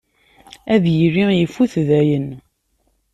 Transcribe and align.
Ad 0.73 0.83
yili 0.97 1.23
ifut 1.45 1.73
dayen. 1.87 2.27